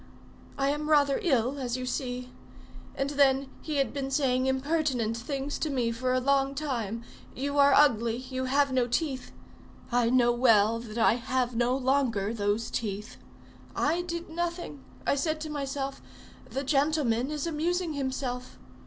[0.57, 2.29] I am rather ill, as you see.
[2.95, 7.03] And then, he had been saying impertinent things to me for a long time:
[7.35, 8.15] 'You are ugly!
[8.17, 9.31] you have no teeth!'
[9.91, 13.17] I know well that I have no longer those teeth.
[13.75, 16.01] I did nothing; I said to myself,
[16.49, 18.57] 'The gentleman is amusing himself.